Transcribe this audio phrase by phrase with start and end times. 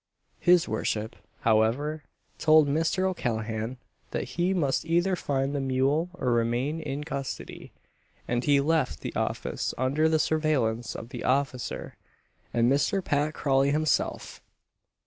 [0.39, 2.01] His worship, however,
[2.39, 3.07] told Mr.
[3.07, 3.77] O'Callaghan
[4.09, 7.71] that he must either find the mule or remain in custody;
[8.27, 11.97] and he left the office under the surveillance of the officer
[12.51, 13.05] and Mr.
[13.05, 14.41] Pat Crawley himself.